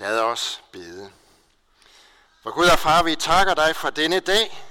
[0.00, 1.10] Lad os bede.
[2.42, 4.64] For Gud og Far, vi takker dig for denne dag.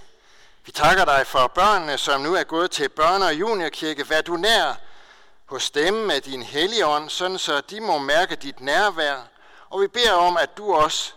[0.66, 4.10] Vi takker dig for børnene, som nu er gået til børne- og juniorkirke.
[4.10, 4.74] Vær du nær
[5.46, 9.22] hos dem med din hellige ånd, sådan så de må mærke dit nærvær.
[9.70, 11.14] Og vi beder om, at du også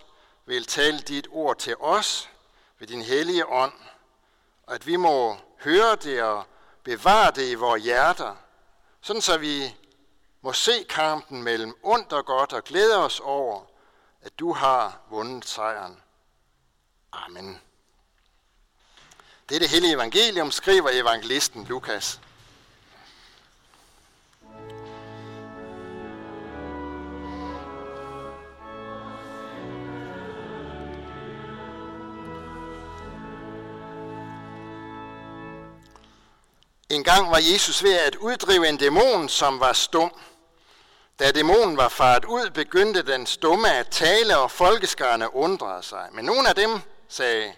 [0.47, 2.29] vil tale dit ord til os
[2.79, 3.73] ved din hellige ånd.
[4.67, 6.45] Og at vi må høre det og
[6.85, 8.37] bevare det i vores hjerter,
[9.03, 9.77] sådan så vi
[10.43, 13.72] må se kampen mellem ondt og godt og glæde os over,
[14.23, 15.97] at du har vundet sejren.
[17.13, 17.61] Amen.
[19.49, 22.21] Det er det hellige evangelium, skriver evangelisten Lukas.
[36.91, 40.13] En gang var Jesus ved at uddrive en dæmon, som var stum.
[41.23, 46.09] Da dæmonen var faret ud, begyndte den stumme at tale, og folkeskarne undrede sig.
[46.13, 47.53] Men nogle af dem sagde,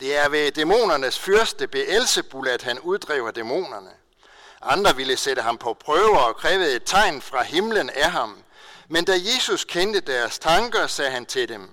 [0.00, 3.90] det er ved dæmonernes fyrste Beelzebul, at han uddriver dæmonerne.
[4.62, 8.42] Andre ville sætte ham på prøver og krævede et tegn fra himlen af ham.
[8.88, 11.70] Men da Jesus kendte deres tanker, sagde han til dem,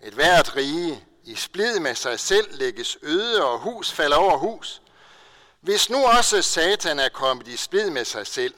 [0.00, 4.82] et hvert rige i splid med sig selv lægges øde, og hus falder over hus.
[5.60, 8.54] Hvis nu også Satan er kommet i splid med sig selv,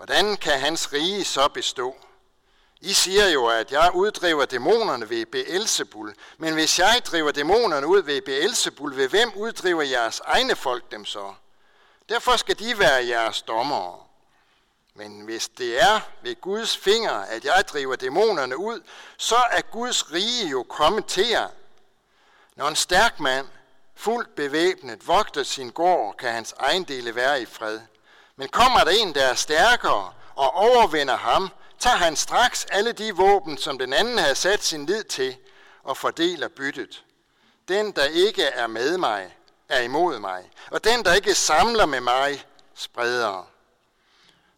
[0.00, 1.96] hvordan kan hans rige så bestå?
[2.80, 8.02] I siger jo, at jeg uddriver dæmonerne ved Beelzebul, men hvis jeg driver dæmonerne ud
[8.02, 11.34] ved Beelzebul, ved hvem uddriver jeres egne folk dem så?
[12.08, 13.98] Derfor skal de være jeres dommere.
[14.94, 18.80] Men hvis det er ved Guds finger, at jeg driver dæmonerne ud,
[19.16, 21.48] så er Guds rige jo kommet til jer.
[22.56, 23.48] Når en stærk mand,
[23.94, 27.80] fuldt bevæbnet, vogter sin gård, kan hans ejendele være i fred.
[28.40, 33.16] Men kommer der en, der er stærkere og overvinder ham, tager han straks alle de
[33.16, 35.36] våben, som den anden havde sat sin lid til,
[35.82, 37.04] og fordeler byttet.
[37.68, 39.36] Den, der ikke er med mig,
[39.68, 43.50] er imod mig, og den, der ikke samler med mig, spreder.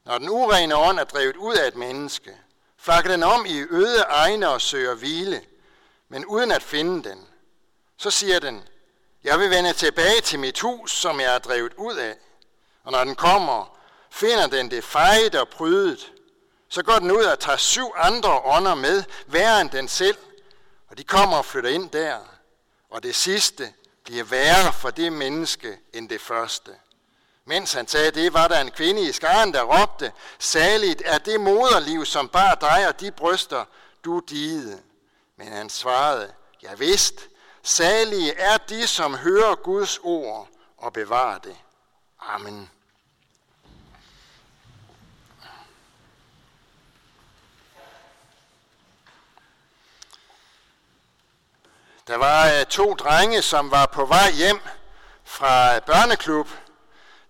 [0.05, 2.37] Når den urene ånd er drevet ud af et menneske,
[2.79, 5.43] flakker den om i øde egne og søger hvile,
[6.09, 7.27] men uden at finde den.
[7.97, 8.69] Så siger den,
[9.25, 12.17] jeg vil vende tilbage til mit hus, som jeg er drevet ud af.
[12.85, 13.79] Og når den kommer,
[14.11, 16.13] finder den det fejt og prydet.
[16.69, 20.19] Så går den ud og tager syv andre ånder med, værre end den selv.
[20.89, 22.19] Og de kommer og flytter ind der.
[22.91, 23.73] Og det sidste
[24.05, 26.71] bliver værre for det menneske end det første.
[27.45, 31.41] Mens han sagde det, var der en kvinde i skaren, der råbte, Saligt er det
[31.41, 33.65] moderliv, som bare dig og de bryster,
[34.05, 34.83] du digede.
[35.37, 36.33] Men han svarede,
[36.63, 37.23] jeg vidste,
[37.63, 41.57] salige er de, som hører Guds ord og bevarer det.
[42.29, 42.71] Amen.
[52.07, 54.61] Der var øh, to drenge, som var på vej hjem
[55.25, 56.49] fra børneklub.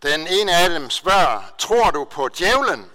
[0.02, 2.90] Den ene af dem spørger, tror du på djævlen?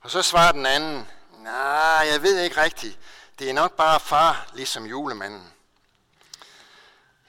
[0.00, 2.98] Og så svarer den anden, nej, jeg ved ikke rigtigt.
[3.38, 5.52] Det er nok bare far, ligesom julemanden.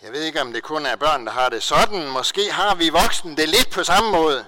[0.01, 2.07] Jeg ved ikke, om det kun er børn, der har det sådan.
[2.07, 4.45] Måske har vi voksne det lidt på samme måde.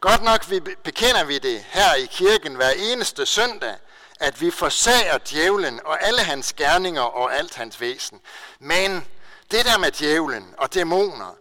[0.00, 3.74] Godt nok vi bekender vi det her i kirken hver eneste søndag,
[4.20, 8.20] at vi forsager djævlen og alle hans gerninger og alt hans væsen.
[8.58, 9.06] Men
[9.50, 11.36] det der med djævlen og dæmoner,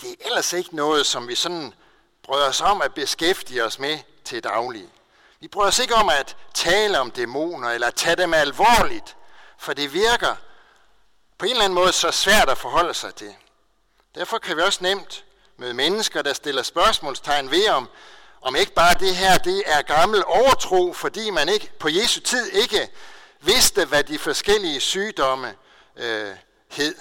[0.00, 1.74] det er ellers ikke noget, som vi sådan
[2.22, 4.88] bryder os om at beskæftige os med til daglig.
[5.40, 9.16] Vi bryder os ikke om at tale om dæmoner eller tage dem alvorligt,
[9.58, 10.36] for det virker
[11.40, 13.34] på en eller anden måde så svært at forholde sig til.
[14.14, 15.24] Derfor kan vi også nemt
[15.56, 17.88] møde mennesker, der stiller spørgsmålstegn ved, om,
[18.40, 22.52] om ikke bare det her det er gammel overtro, fordi man ikke på Jesu tid
[22.52, 22.88] ikke
[23.40, 25.54] vidste, hvad de forskellige sygdomme
[25.96, 26.36] øh,
[26.70, 26.94] hed.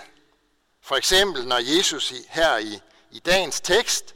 [0.82, 4.16] For eksempel, når Jesus i, her i, i dagens tekst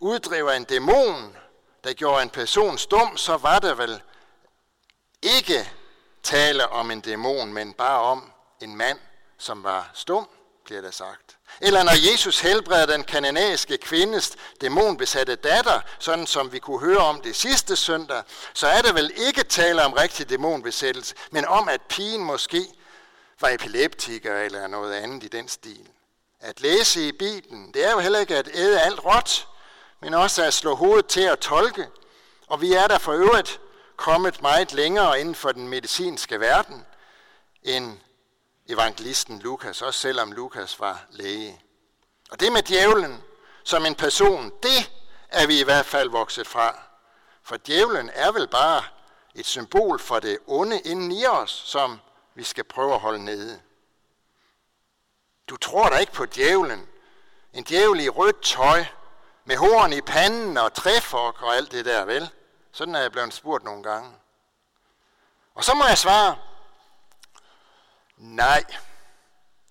[0.00, 1.36] uddriver en dæmon,
[1.84, 4.02] der gjorde en person stum, så var der vel
[5.22, 5.70] ikke
[6.22, 8.98] tale om en dæmon, men bare om en mand,
[9.38, 10.28] som var stum,
[10.64, 11.36] bliver der sagt.
[11.60, 17.20] Eller når Jesus helbreder den kananæiske kvindes dæmonbesatte datter, sådan som vi kunne høre om
[17.20, 18.22] det sidste søndag,
[18.54, 22.66] så er der vel ikke tale om rigtig dæmonbesættelse, men om at pigen måske
[23.40, 25.88] var epileptiker eller noget andet i den stil.
[26.40, 29.48] At læse i Bibelen, det er jo heller ikke at æde alt råt,
[30.00, 31.88] men også at slå hovedet til at tolke.
[32.46, 33.60] Og vi er der for øvrigt
[33.96, 36.86] kommet meget længere inden for den medicinske verden,
[37.62, 37.98] end
[38.68, 41.62] evangelisten Lukas, også selvom Lukas var læge.
[42.30, 43.24] Og det med djævlen
[43.64, 44.92] som en person, det
[45.28, 46.80] er vi i hvert fald vokset fra.
[47.42, 48.84] For djævlen er vel bare
[49.34, 52.00] et symbol for det onde inden i os, som
[52.34, 53.60] vi skal prøve at holde nede.
[55.48, 56.88] Du tror da ikke på djævlen.
[57.52, 58.84] En djævel i rødt tøj,
[59.44, 62.30] med horn i panden og træfok og alt det der, vel?
[62.72, 64.12] Sådan er jeg blevet spurgt nogle gange.
[65.54, 66.36] Og så må jeg svare,
[68.18, 68.64] nej,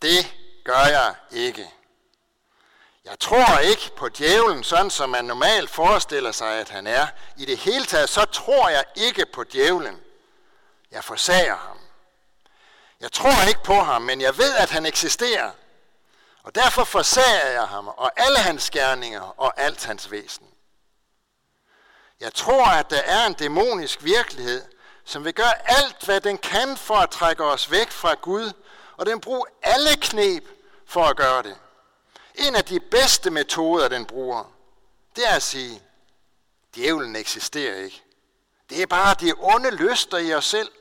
[0.02, 1.74] det gør jeg ikke.
[3.06, 7.08] Jeg tror ikke på djævlen, sådan som man normalt forestiller sig, at han er.
[7.38, 10.02] I det hele taget, så tror jeg ikke på djævlen.
[10.92, 11.78] Jeg forsager ham.
[13.00, 15.52] Jeg tror ikke på ham, men jeg ved, at han eksisterer.
[16.44, 20.48] Og derfor forsager jeg ham og alle hans gerninger og alt hans væsen.
[22.20, 24.66] Jeg tror, at der er en dæmonisk virkelighed,
[25.08, 28.52] som vil gøre alt, hvad den kan for at trække os væk fra Gud,
[28.98, 30.44] og den bruger alle knep
[30.86, 31.58] for at gøre det.
[32.36, 34.52] En af de bedste metoder, den bruger,
[35.16, 35.84] det er at sige,
[36.76, 38.04] djævlen eksisterer ikke.
[38.70, 40.72] Det er bare de onde lyster i os selv,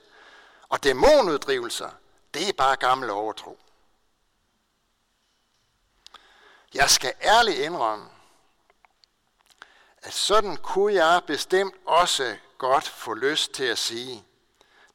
[0.68, 1.90] og dæmonuddrivelser,
[2.34, 3.58] det er bare gammel overtro.
[6.74, 8.08] Jeg skal ærligt indrømme,
[10.02, 14.24] at sådan kunne jeg bestemt også godt få lyst til at sige,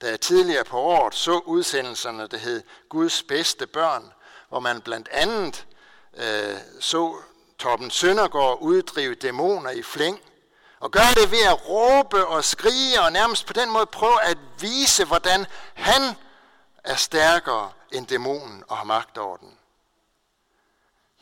[0.02, 4.14] da jeg tidligere på året så udsendelserne, der hed Guds bedste børn,
[4.50, 5.68] hvor man blandt andet
[6.14, 7.16] øh, så
[7.60, 10.22] Torben Søndergaard uddrive dæmoner i flæng,
[10.80, 14.38] og gør det ved at råbe og skrige og nærmest på den måde prøve at
[14.60, 16.02] vise, hvordan han
[16.84, 19.58] er stærkere end dæmonen og har magt over den.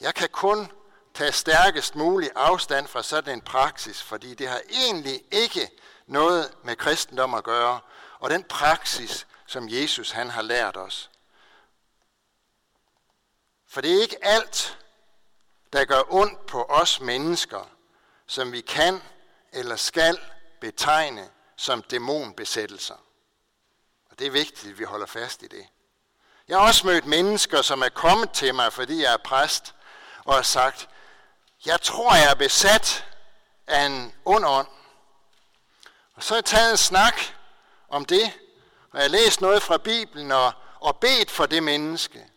[0.02, 0.72] Jeg kan kun
[1.14, 5.70] tage stærkest mulig afstand fra sådan en praksis, fordi det har egentlig ikke
[6.10, 7.80] noget med kristendom at gøre,
[8.20, 11.10] og den praksis, som Jesus han har lært os.
[13.68, 14.78] For det er ikke alt,
[15.74, 17.70] der gør ondt på os mennesker,
[18.28, 19.02] som vi kan
[19.52, 20.20] eller skal
[20.62, 22.96] betegne som dæmonbesættelser.
[24.10, 25.68] Og det er vigtigt, at vi holder fast i det.
[26.48, 29.76] Jeg har også mødt mennesker, som er kommet til mig, fordi jeg er præst,
[30.26, 30.90] og har sagt,
[31.66, 33.06] jeg tror, jeg er besat
[33.68, 34.68] af en ond ånd.
[36.20, 37.22] Og så har jeg taget en snak
[37.90, 38.40] om det,
[38.92, 42.28] og jeg har læst noget fra Bibelen og, og bedt for det menneske.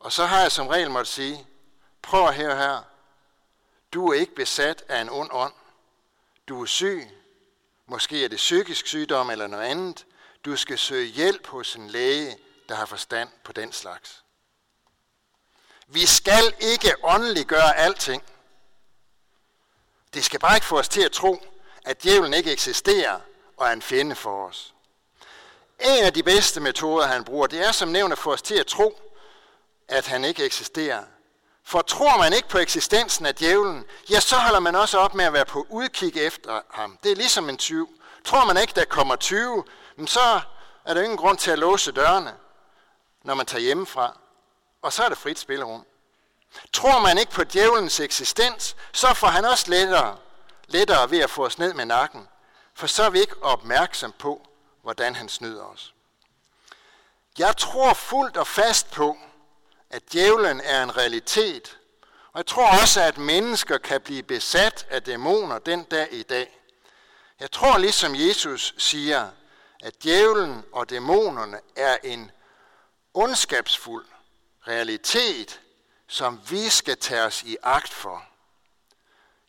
[0.00, 1.46] Og så har jeg som regel måtte sige,
[2.02, 2.82] prøv her her,
[3.92, 5.52] du er ikke besat af en ond ånd.
[6.48, 7.08] Du er syg.
[7.86, 10.06] Måske er det psykisk sygdom eller noget andet.
[10.44, 12.38] Du skal søge hjælp hos en læge,
[12.68, 14.24] der har forstand på den slags.
[15.86, 18.22] Vi skal ikke åndeliggøre alting.
[20.14, 21.42] Det skal bare ikke få os til at tro,
[21.86, 23.20] at djævlen ikke eksisterer
[23.56, 24.74] og er en fjende for os.
[25.80, 28.54] En af de bedste metoder, han bruger, det er som nævnt at få os til
[28.54, 29.00] at tro,
[29.88, 31.04] at han ikke eksisterer.
[31.64, 35.24] For tror man ikke på eksistensen af djævlen, ja, så holder man også op med
[35.24, 36.98] at være på udkig efter ham.
[37.02, 37.88] Det er ligesom en tyv.
[38.24, 39.64] Tror man ikke, der kommer 20,
[40.06, 40.40] så
[40.84, 42.34] er der ingen grund til at låse dørene,
[43.24, 44.18] når man tager hjemmefra.
[44.82, 45.84] Og så er det frit spillerum.
[46.72, 50.16] Tror man ikke på djævelens eksistens, så får han også lettere,
[50.66, 52.28] lettere ved at få os ned med nakken.
[52.74, 54.46] For så er vi ikke opmærksom på,
[54.82, 55.94] hvordan han snyder os.
[57.38, 59.16] Jeg tror fuldt og fast på,
[59.90, 61.78] at djævlen er en realitet.
[62.32, 66.60] Og jeg tror også, at mennesker kan blive besat af dæmoner den dag i dag.
[67.40, 69.28] Jeg tror ligesom Jesus siger,
[69.80, 72.30] at djævlen og dæmonerne er en
[73.14, 74.06] ondskabsfuld
[74.68, 75.60] realitet,
[76.08, 78.24] som vi skal tage os i agt for.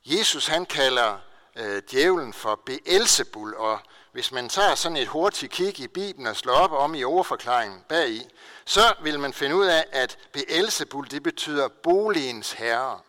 [0.09, 1.17] Jesus han kalder
[1.55, 3.79] øh, djævlen for Beelzebul, og
[4.11, 7.83] hvis man tager sådan et hurtigt kig i Bibelen og slår op om i overforklaringen
[7.89, 8.29] bagi,
[8.65, 12.99] så vil man finde ud af, at Beelzebul det betyder boligens herre.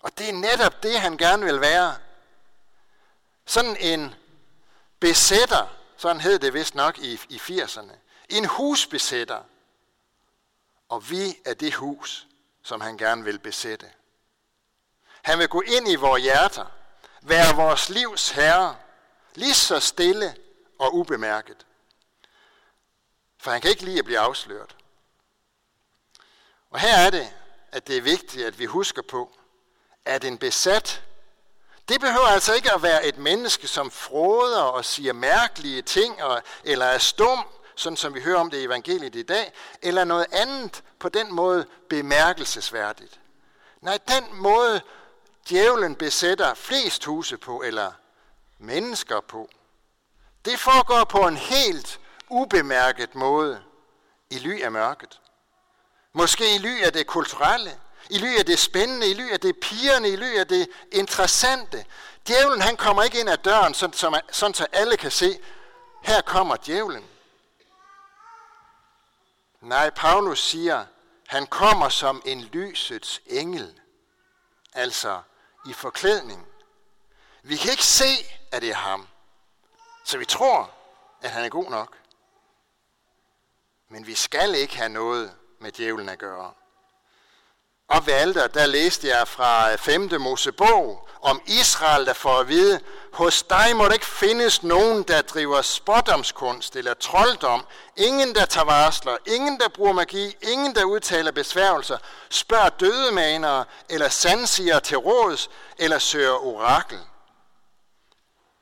[0.00, 1.96] Og det er netop det, han gerne vil være.
[3.46, 4.14] Sådan en
[5.00, 7.92] besætter, sådan hed det vist nok i, i 80'erne.
[8.28, 9.42] En husbesætter.
[10.88, 12.26] Og vi er det hus,
[12.62, 13.86] som han gerne vil besætte.
[15.26, 16.66] Han vil gå ind i vores hjerter,
[17.20, 18.76] være vores livs herre,
[19.34, 20.36] lige så stille
[20.78, 21.66] og ubemærket.
[23.38, 24.76] For han kan ikke lide at blive afsløret.
[26.70, 27.34] Og her er det,
[27.72, 29.32] at det er vigtigt, at vi husker på,
[30.04, 31.02] at en besat,
[31.88, 36.42] det behøver altså ikke at være et menneske, som froder og siger mærkelige ting, og,
[36.64, 37.44] eller er stum,
[37.76, 39.52] sådan som vi hører om det i evangeliet i dag,
[39.82, 43.20] eller noget andet på den måde bemærkelsesværdigt.
[43.80, 44.82] Nej, den måde
[45.48, 47.92] djævlen besætter flest huse på, eller
[48.58, 49.50] mennesker på,
[50.44, 53.62] det foregår på en helt ubemærket måde.
[54.30, 55.20] I ly af mørket.
[56.12, 59.60] Måske i ly af det kulturelle, i ly af det spændende, i ly af det
[59.60, 61.86] pigerne, i ly af det interessante.
[62.26, 65.38] Djævlen han kommer ikke ind ad døren, sådan, sådan så alle kan se,
[66.02, 67.04] her kommer djævlen.
[69.60, 70.84] Nej, Paulus siger,
[71.26, 73.80] han kommer som en lysets engel,
[74.72, 75.20] altså
[75.66, 76.46] i forklædning.
[77.42, 78.08] Vi kan ikke se,
[78.52, 79.08] at det er ham,
[80.04, 80.70] så vi tror,
[81.22, 81.98] at han er god nok.
[83.88, 86.52] Men vi skal ikke have noget med djævlen at gøre.
[87.88, 90.20] Og ved alder, der læste jeg fra øh, 5.
[90.20, 92.80] Mosebog om Israel, der får at vide,
[93.12, 97.66] hos dig må der ikke findes nogen, der driver spådomskunst eller trolddom.
[97.96, 101.98] Ingen, der tager varsler, ingen, der bruger magi, ingen, der udtaler besværgelser,
[102.30, 106.98] spørger dødemanere eller sandsiger til råds eller søger orakel.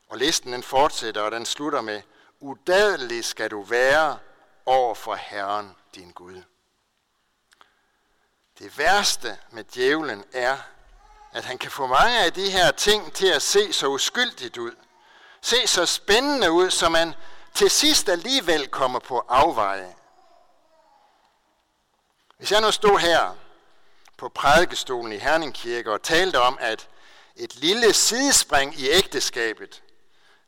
[0.09, 2.03] Og listen den fortsætter, og den slutter med,
[2.41, 4.19] udadelig skal du være
[4.67, 6.43] over for Herren din Gud.
[8.59, 10.57] Det værste med djævlen er,
[11.33, 14.73] at han kan få mange af de her ting til at se så uskyldigt ud.
[15.41, 17.15] Se så spændende ud, så man
[17.55, 19.95] til sidst alligevel kommer på afveje.
[22.39, 23.37] Hvis jeg nu stod her
[24.17, 26.89] på prædikestolen i Herning Kirke og talte om, at
[27.37, 29.83] et lille sidespring i ægteskabet,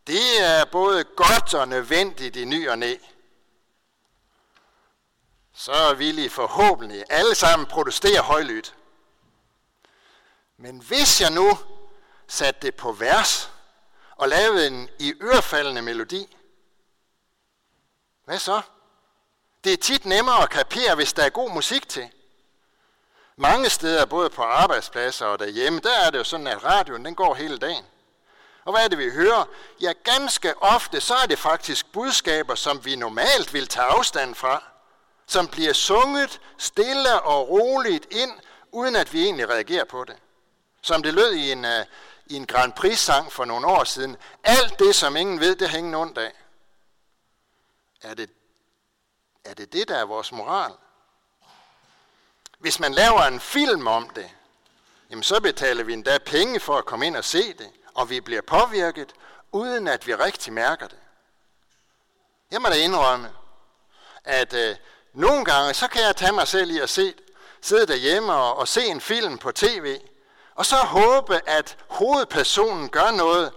[0.06, 2.96] det er både godt og nødvendigt i ny og næ,
[5.58, 8.74] så vil I forhåbentlig alle sammen protestere højlydt.
[10.56, 11.58] Men hvis jeg nu
[12.26, 13.50] satte det på vers
[14.16, 16.36] og lavede en i ørefaldende melodi,
[18.24, 18.60] hvad så?
[19.64, 22.10] Det er tit nemmere at kapere, hvis der er god musik til.
[23.36, 27.14] Mange steder, både på arbejdspladser og derhjemme, der er det jo sådan, at radioen den
[27.14, 27.84] går hele dagen.
[28.64, 29.44] Og hvad er det, vi hører?
[29.80, 34.62] Ja, ganske ofte, så er det faktisk budskaber, som vi normalt vil tage afstand fra
[35.26, 38.32] som bliver sunget stille og roligt ind,
[38.72, 40.16] uden at vi egentlig reagerer på det.
[40.82, 41.70] Som det lød i en, uh,
[42.26, 44.16] i en Grand Prix-sang for nogle år siden.
[44.44, 46.32] Alt det, som ingen ved, det hænger ondt af.
[48.02, 48.30] Er det,
[49.44, 50.72] er det det, der er vores moral?
[52.58, 54.30] Hvis man laver en film om det,
[55.10, 58.20] jamen så betaler vi endda penge for at komme ind og se det, og vi
[58.20, 59.12] bliver påvirket,
[59.52, 60.98] uden at vi rigtig mærker det.
[62.50, 63.30] Jeg må da indrømme,
[64.24, 64.76] at øh,
[65.16, 67.14] nogle gange, så kan jeg tage mig selv i at se,
[67.60, 70.00] sidde derhjemme og, og se en film på tv,
[70.54, 73.52] og så håbe, at hovedpersonen gør noget,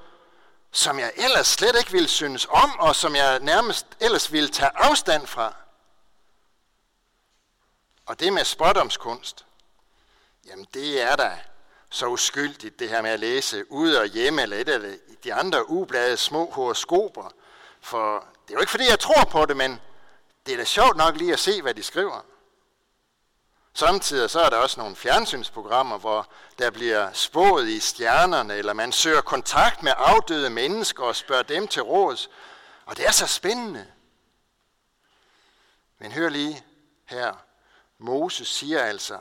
[0.71, 4.71] som jeg ellers slet ikke ville synes om, og som jeg nærmest ellers ville tage
[4.75, 5.53] afstand fra.
[8.05, 9.45] Og det med spådomskunst,
[10.47, 11.39] jamen det er da
[11.89, 14.79] så uskyldigt, det her med at læse ude og hjemme, eller et af
[15.23, 17.31] de andre ublade små horoskoper.
[17.81, 19.81] For det er jo ikke fordi, jeg tror på det, men
[20.49, 22.21] det er da sjovt nok lige at se, hvad de skriver.
[23.73, 28.91] Samtidig så er der også nogle fjernsynsprogrammer, hvor der bliver spået i stjernerne, eller man
[28.91, 32.29] søger kontakt med afdøde mennesker og spørger dem til råds.
[32.85, 33.87] Og det er så spændende.
[35.99, 36.63] Men hør lige
[37.05, 37.33] her.
[37.97, 39.19] Moses siger altså,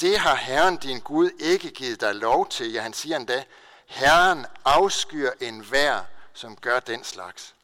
[0.00, 2.72] det har Herren din Gud ikke givet dig lov til.
[2.72, 3.44] Ja, han siger endda,
[3.86, 7.54] Herren afskyr enhver, som gør den slags.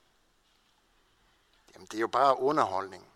[1.85, 3.07] Jamen, det er jo bare underholdning.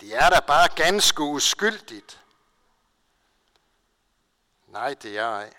[0.00, 2.20] Det er da bare ganske uskyldigt.
[4.66, 5.52] Nej, det er ej.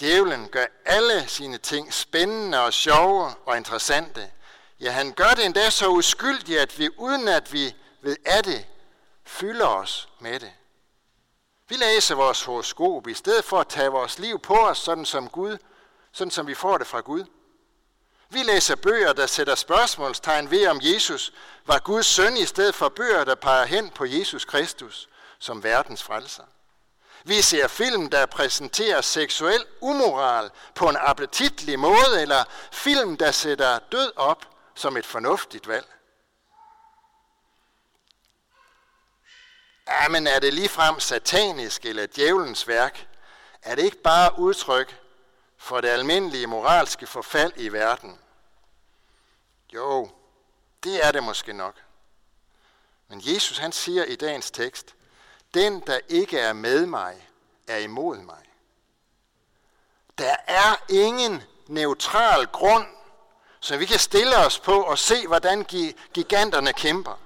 [0.00, 4.32] Djævlen gør alle sine ting spændende og sjove og interessante.
[4.80, 8.66] Ja, han gør det endda så uskyldigt, at vi uden at vi ved af det,
[9.24, 10.52] fylder os med det.
[11.68, 15.28] Vi læser vores horoskop i stedet for at tage vores liv på os, sådan som
[15.28, 15.58] Gud,
[16.12, 17.24] sådan som vi får det fra Gud.
[18.32, 21.32] Vi læser bøger, der sætter spørgsmålstegn ved, om Jesus
[21.66, 25.08] var Guds søn, i stedet for bøger, der peger hen på Jesus Kristus
[25.38, 26.44] som verdens frelser.
[27.24, 33.78] Vi ser film, der præsenterer seksuel umoral på en appetitlig måde, eller film, der sætter
[33.78, 35.86] død op som et fornuftigt valg.
[39.88, 43.06] Ja, men er det ligefrem satanisk eller djævelens værk?
[43.62, 45.00] Er det ikke bare udtryk
[45.62, 48.18] for det almindelige moralske forfald i verden?
[49.74, 50.10] Jo,
[50.84, 51.74] det er det måske nok.
[53.08, 54.94] Men Jesus han siger i dagens tekst,
[55.54, 57.28] den der ikke er med mig,
[57.68, 58.42] er imod mig.
[60.18, 62.86] Der er ingen neutral grund,
[63.60, 65.64] så vi kan stille os på og se, hvordan
[66.14, 67.18] giganterne kæmper.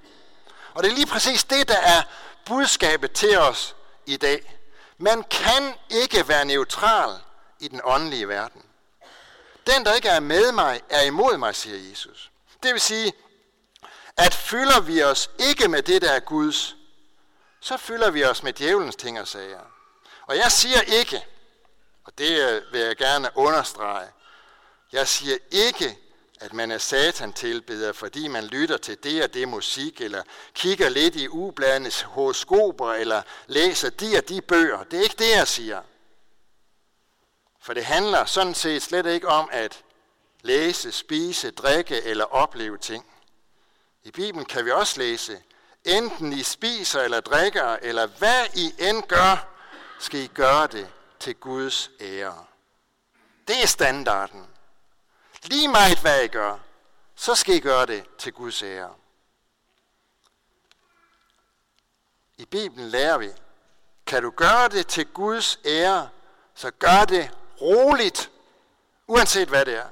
[0.74, 2.02] Og det er lige præcis det, der er
[2.44, 3.76] budskabet til os
[4.06, 4.58] i dag.
[4.98, 7.20] Man kan ikke være neutral
[7.64, 8.62] i den åndelige verden.
[9.66, 12.30] Den, der ikke er med mig, er imod mig, siger Jesus.
[12.62, 13.12] Det vil sige,
[14.16, 16.76] at fylder vi os ikke med det, der er Guds,
[17.60, 19.60] så fylder vi os med djævelens ting og sager.
[20.26, 21.26] Og jeg siger ikke,
[22.04, 24.08] og det øh, vil jeg gerne understrege,
[24.92, 25.98] jeg siger ikke,
[26.40, 30.22] at man er satan-tilbeder, fordi man lytter til det og det musik, eller
[30.54, 34.84] kigger lidt i ubladenes horoskoper, eller læser de og de bøger.
[34.84, 35.82] Det er ikke det, jeg siger.
[37.64, 39.84] For det handler sådan set slet ikke om at
[40.42, 43.06] læse, spise, drikke eller opleve ting.
[44.02, 45.42] I Bibelen kan vi også læse,
[45.84, 49.48] enten I spiser eller drikker, eller hvad I end gør,
[49.98, 50.88] skal I gøre det
[51.20, 52.44] til Guds ære.
[53.48, 54.46] Det er standarden.
[55.44, 56.58] Lige meget hvad I gør,
[57.14, 58.94] så skal I gøre det til Guds ære.
[62.36, 63.30] I Bibelen lærer vi,
[64.06, 66.08] kan du gøre det til Guds ære,
[66.54, 67.30] så gør det
[67.64, 68.30] roligt,
[69.06, 69.88] uanset hvad det er.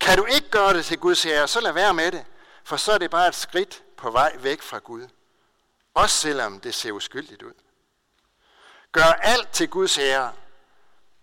[0.00, 2.24] Kan du ikke gøre det til Guds ære, så lad være med det,
[2.64, 5.08] for så er det bare et skridt på vej væk fra Gud.
[5.94, 7.54] Også selvom det ser uskyldigt ud.
[8.92, 10.32] Gør alt til Guds ære,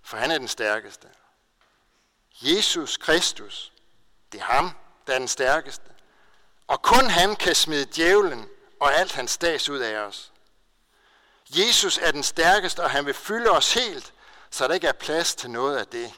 [0.04, 1.08] for han er den stærkeste.
[2.42, 3.72] Jesus Kristus,
[4.32, 4.72] det er ham,
[5.08, 5.90] der er den stærkeste.
[6.68, 10.32] Og kun han kan smide djævlen og alt hans stas ud af os.
[11.50, 14.14] Jesus er den stærkeste, og han vil fylde os helt,
[14.56, 16.14] så der ikke er plads til noget af det,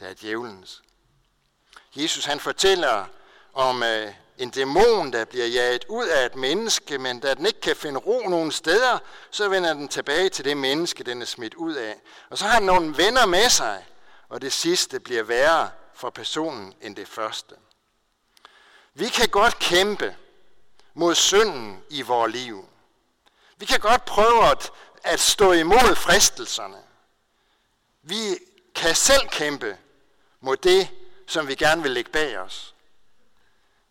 [0.00, 0.82] der er djævelens.
[1.96, 3.06] Jesus han fortæller
[3.52, 7.60] om øh, en dæmon, der bliver jaget ud af et menneske, men da den ikke
[7.60, 8.98] kan finde ro nogen steder,
[9.30, 12.00] så vender den tilbage til det menneske, den er smidt ud af.
[12.30, 13.86] Og så har den nogle venner med sig,
[14.28, 17.54] og det sidste bliver værre for personen end det første.
[18.94, 20.16] Vi kan godt kæmpe
[20.94, 22.68] mod synden i vores liv.
[23.56, 24.72] Vi kan godt prøve at,
[25.02, 26.84] at stå imod fristelserne.
[28.06, 28.38] Vi
[28.74, 29.76] kan selv kæmpe
[30.40, 30.90] mod det,
[31.26, 32.74] som vi gerne vil lægge bag os.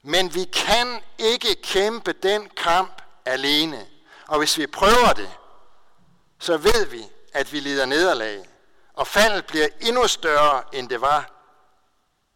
[0.01, 3.87] Men vi kan ikke kæmpe den kamp alene.
[4.27, 5.31] Og hvis vi prøver det,
[6.39, 8.49] så ved vi, at vi lider nederlag.
[8.93, 11.31] Og faldet bliver endnu større, end det var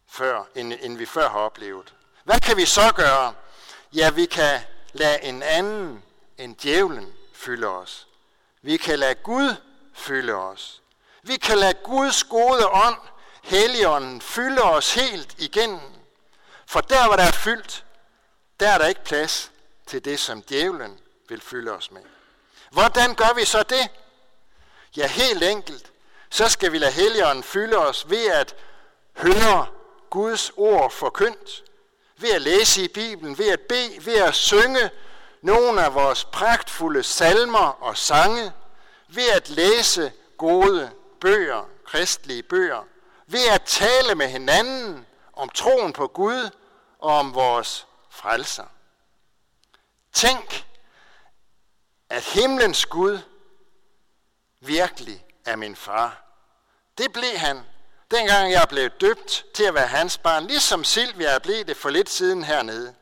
[0.07, 1.93] før, end, end vi før har oplevet.
[2.23, 3.33] Hvad kan vi så gøre?
[3.93, 4.59] Ja, vi kan
[4.93, 6.03] lade en anden
[6.37, 8.07] end djævlen fylde os.
[8.61, 9.55] Vi kan lade Gud
[9.93, 10.81] fylde os.
[11.27, 12.97] Vi kan lade Guds gode ånd,
[13.43, 15.81] Helligånden, fylde os helt igen.
[16.65, 17.85] For der, hvor der er fyldt,
[18.59, 19.51] der er der ikke plads
[19.87, 22.01] til det, som djævlen vil fylde os med.
[22.71, 23.87] Hvordan gør vi så det?
[24.97, 25.91] Ja, helt enkelt.
[26.29, 28.55] Så skal vi lade Helligånden fylde os ved at
[29.17, 29.67] høre
[30.09, 31.63] Guds ord forkyndt,
[32.17, 34.89] ved at læse i Bibelen, ved at bede, ved at synge
[35.41, 38.51] nogle af vores pragtfulde salmer og sange,
[39.07, 42.83] ved at læse gode bøger, kristlige bøger,
[43.27, 46.49] ved at tale med hinanden om troen på Gud
[46.99, 48.65] og om vores frelser.
[50.13, 50.65] Tænk,
[52.09, 53.19] at himlens Gud
[54.59, 56.23] virkelig er min far.
[56.97, 57.59] Det blev han,
[58.11, 62.09] dengang jeg blev døbt til at være hans barn, ligesom Silvia blev det for lidt
[62.09, 62.95] siden hernede.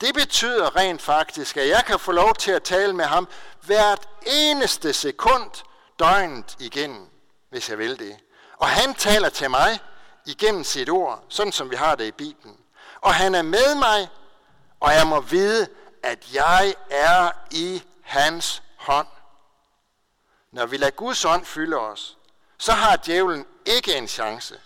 [0.00, 3.28] Det betyder rent faktisk, at jeg kan få lov til at tale med ham
[3.62, 5.50] hvert eneste sekund
[5.98, 7.10] døgnet igen,
[7.50, 8.16] hvis jeg vil det.
[8.56, 9.80] Og han taler til mig
[10.26, 12.56] igennem sit ord, sådan som vi har det i Bibelen.
[13.00, 14.08] Og han er med mig,
[14.80, 15.68] og jeg må vide,
[16.02, 19.06] at jeg er i hans hånd.
[20.52, 22.18] Når vi lader Guds ånd fylde os,
[22.58, 24.60] så har djævlen ikke en chance.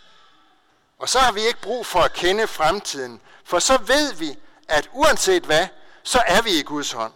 [0.98, 4.90] Og så har vi ikke brug for at kende fremtiden, for så ved vi, at
[4.92, 5.68] uanset hvad,
[6.02, 7.12] så er vi i Guds hånd.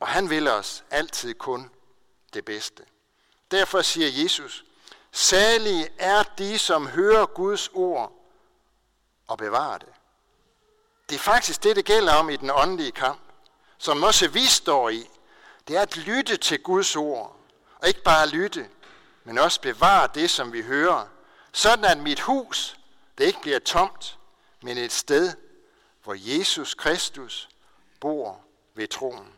[0.00, 1.70] Og han vil os altid kun
[2.34, 2.82] det bedste.
[3.50, 4.64] Derfor siger Jesus,
[5.12, 8.12] salige er de, som hører Guds ord
[9.26, 9.88] og bevarer det.
[11.08, 13.20] Det er faktisk det, det gælder om i den åndelige kamp,
[13.78, 15.10] som også vi står i.
[15.68, 17.36] Det er at lytte til Guds ord,
[17.78, 18.68] og ikke bare lytte,
[19.24, 21.06] men også bevare det, som vi hører,
[21.52, 22.78] sådan at mit hus,
[23.18, 24.18] det ikke bliver tomt,
[24.62, 25.32] men et sted,
[26.04, 27.48] hvor Jesus Kristus
[28.00, 28.40] bor
[28.74, 29.32] ved troen.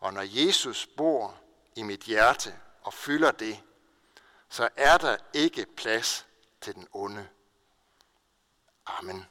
[0.00, 1.34] Og når Jesus bor
[1.76, 3.60] i mit hjerte og fylder det,
[4.48, 6.26] så er der ikke plads
[6.60, 7.28] til den onde.
[8.86, 9.26] Amen.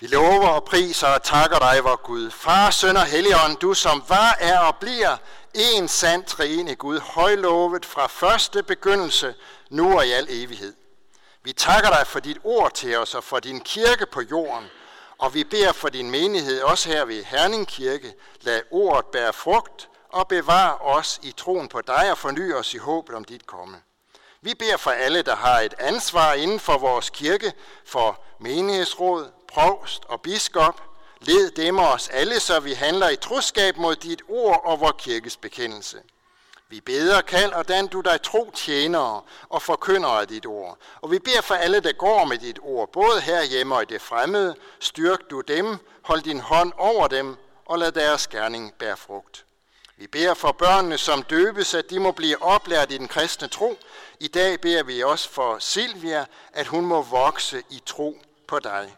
[0.00, 2.30] Vi lover og priser og takker dig, vor Gud.
[2.30, 5.16] Far, søn og helligånd, du som var, er og bliver
[5.54, 9.34] en sand treenig Gud, højlovet fra første begyndelse,
[9.70, 10.74] nu og i al evighed.
[11.42, 14.70] Vi takker dig for dit ord til os og for din kirke på jorden,
[15.20, 18.14] og vi beder for din menighed, også her ved Herning Kirke.
[18.40, 22.78] Lad ordet bære frugt og bevar os i troen på dig og forny os i
[22.78, 23.76] håbet om dit komme.
[24.40, 27.52] Vi beder for alle, der har et ansvar inden for vores kirke,
[27.86, 30.82] for menighedsråd, provst og biskop.
[31.20, 35.36] Led dem os alle, så vi handler i troskab mod dit ord og vor kirkes
[35.36, 35.98] bekendelse.
[36.70, 40.78] Vi beder, kald og dan du dig tro tjenere og forkynder af dit ord.
[41.00, 44.00] Og vi beder for alle, der går med dit ord, både herhjemme og i det
[44.00, 44.56] fremmede.
[44.80, 49.44] Styrk du dem, hold din hånd over dem, og lad deres gerning bære frugt.
[49.96, 53.78] Vi beder for børnene, som døbes, at de må blive oplært i den kristne tro.
[54.20, 58.96] I dag beder vi også for Silvia, at hun må vokse i tro på dig.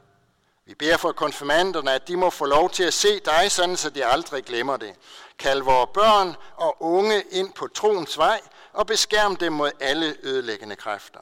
[0.67, 3.91] Vi beder for konfirmanderne, at de må få lov til at se dig, sådan så
[3.91, 4.95] de aldrig glemmer det.
[5.39, 8.41] Kald vores børn og unge ind på troens vej
[8.73, 11.21] og beskærm dem mod alle ødelæggende kræfter.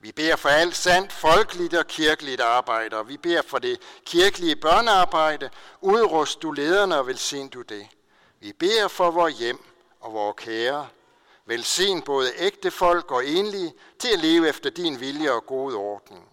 [0.00, 4.56] Vi beder for alt sandt, folkeligt og kirkeligt arbejde, og vi beder for det kirkelige
[4.56, 5.50] børnearbejde.
[5.80, 7.86] Udrust du lederne og velsign du det.
[8.40, 9.64] Vi beder for vores hjem
[10.00, 10.88] og vores kære.
[11.46, 16.31] Velsign både ægte folk og enlige til at leve efter din vilje og gode ordning.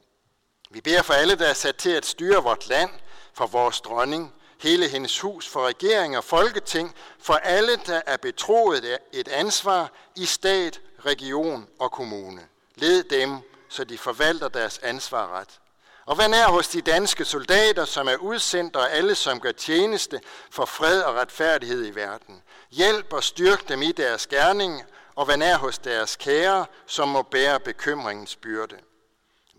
[0.72, 2.90] Vi beder for alle, der er sat til at styre vort land,
[3.34, 8.98] for vores dronning, hele hendes hus, for regering og folketing, for alle, der er betroet
[9.14, 12.42] et ansvar i stat, region og kommune.
[12.76, 13.38] Led dem,
[13.70, 15.60] så de forvalter deres ansvar ret.
[16.06, 20.22] Og hvad er hos de danske soldater, som er udsendt, og alle, som gør tjeneste
[20.52, 22.42] for fred og retfærdighed i verden.
[22.72, 24.84] Hjælp og styrk dem i deres gerning,
[25.16, 28.76] og hvad er hos deres kære, som må bære bekymringens byrde.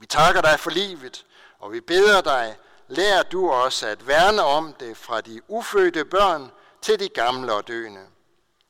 [0.00, 1.24] Vi takker dig for livet,
[1.58, 2.56] og vi beder dig,
[2.88, 6.50] lær du os at værne om det fra de ufødte børn
[6.82, 8.06] til de gamle og døende.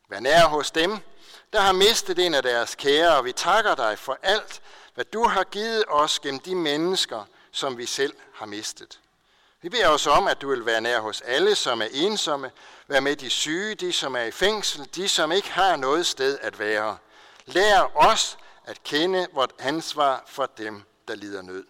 [0.09, 0.99] Vær nær hos dem,
[1.53, 4.63] der har mistet en af deres kære, og vi takker dig for alt,
[4.95, 9.01] hvad du har givet os gennem de mennesker, som vi selv har mistet.
[9.63, 12.51] Vi beder også om, at du vil være nær hos alle, som er ensomme,
[12.89, 16.39] være med de syge, de som er i fængsel, de som ikke har noget sted
[16.43, 16.99] at være.
[17.47, 21.65] Lær os at kende vort ansvar for dem, der lider nød.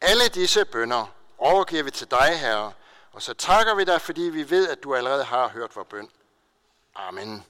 [0.00, 1.06] Alle disse bønder
[1.38, 2.72] overgiver vi til dig, Herre,
[3.12, 6.10] og så takker vi dig, fordi vi ved, at du allerede har hørt vores bøn.
[6.94, 7.44] Amen.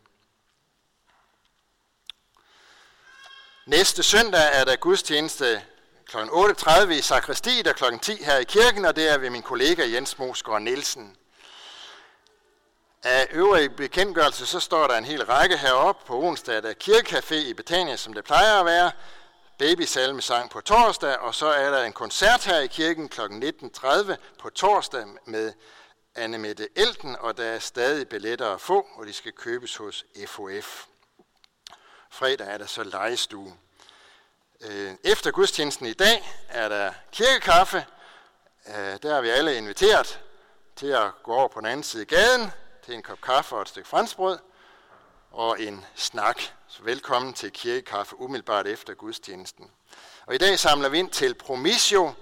[3.66, 5.64] Næste søndag er der gudstjeneste
[6.06, 6.16] kl.
[6.16, 7.98] 8.30 i sakristiet og kl.
[8.02, 11.16] 10 her i kirken, og det er ved min kollega Jens Mosgaard Nielsen.
[13.02, 16.06] Af øvrige bekendtgørelse, så står der en hel række heroppe.
[16.06, 18.92] På onsdag er kirkecafé i Betania, som det plejer at være
[19.58, 23.20] babysalmesang på torsdag, og så er der en koncert her i kirken kl.
[23.20, 25.52] 19.30 på torsdag med
[26.14, 30.04] Anne Mette Elten, og der er stadig billetter at få, og de skal købes hos
[30.26, 30.86] FOF.
[32.10, 33.54] Fredag er der så legestue.
[34.60, 37.86] Øh, efter gudstjenesten i dag er der kirkekaffe.
[38.68, 40.20] Øh, der er vi alle inviteret
[40.76, 42.50] til at gå over på den anden side af gaden
[42.84, 44.38] til en kop kaffe og et stykke franskbrød
[45.30, 46.40] og en snak.
[46.68, 49.70] Så velkommen til kirkekaffe umiddelbart efter gudstjenesten.
[50.26, 52.12] Og i dag samler vi ind til Promisio,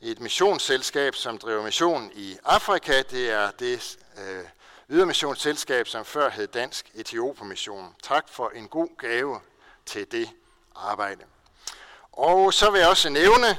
[0.00, 3.02] et missionsselskab, som driver mission i Afrika.
[3.02, 4.44] Det er det øh,
[4.90, 7.94] ydermissionsselskab, som før hed Dansk Etiopermission.
[8.02, 9.40] Tak for en god gave
[9.86, 10.30] til det
[10.74, 11.24] arbejde.
[12.12, 13.58] Og så vil jeg også nævne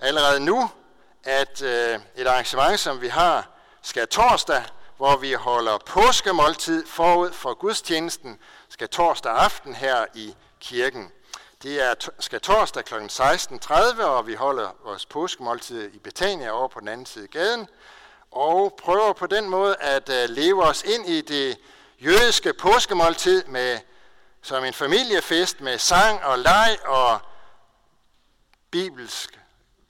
[0.00, 0.70] allerede nu,
[1.24, 3.50] at øh, et arrangement, som vi har,
[3.82, 4.64] skal torsdag
[5.02, 8.38] hvor vi holder påskemåltid forud for gudstjenesten,
[8.68, 11.12] skal torsdag aften her i kirken.
[11.62, 12.94] Det er, skal torsdag kl.
[12.94, 17.68] 16.30, og vi holder vores påskemåltid i Betania over på den anden side af gaden,
[18.30, 21.58] og prøver på den måde at øh, leve os ind i det
[22.00, 23.78] jødiske påskemåltid med,
[24.42, 27.18] som en familiefest med sang og leg og
[28.70, 29.41] bibelsk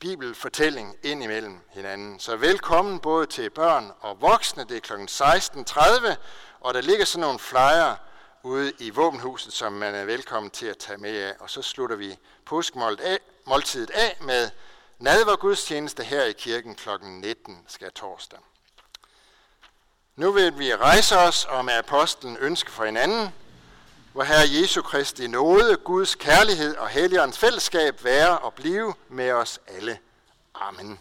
[0.03, 2.21] bibelfortælling ind imellem hinanden.
[2.21, 4.65] Så velkommen både til børn og voksne.
[4.65, 4.93] Det er kl.
[4.93, 6.15] 16.30,
[6.61, 7.97] og der ligger sådan nogle flyer
[8.43, 11.35] ude i våbenhuset, som man er velkommen til at tage med af.
[11.41, 14.51] Og så slutter vi påskemåltidet af med
[14.99, 16.89] nadvergudstjeneste her i kirken kl.
[17.03, 18.39] 19 skal torsdag.
[20.17, 23.35] Nu vil vi rejse os og med apostlen ønske for hinanden,
[24.13, 29.61] hvor Herre Jesu Kristi nåde, Guds kærlighed og Helligåndens fællesskab være og blive med os
[29.67, 29.99] alle.
[30.55, 30.99] Amen.